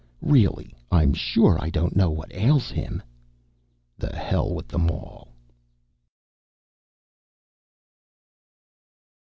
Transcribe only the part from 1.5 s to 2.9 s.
I don't know what ails